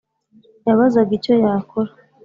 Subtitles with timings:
[0.67, 1.91] yabazaga icyo yakora[…]